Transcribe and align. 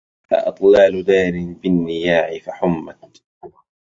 أأطلال 0.33 1.03
دار 1.03 1.31
بالنياع 1.63 2.39
فحمت 2.39 3.21